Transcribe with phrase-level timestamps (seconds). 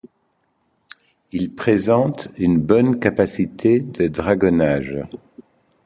[1.31, 4.97] Il présente une bonne capacité de drageonnage.